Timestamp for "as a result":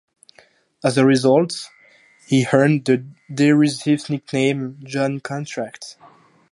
0.83-1.69